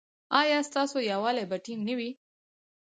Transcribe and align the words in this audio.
ایا 0.39 0.59
ستاسو 0.69 0.97
یووالي 1.11 1.43
به 1.49 1.57
ټینګ 1.65 1.81
نه 1.87 1.93
وي؟ 1.97 2.09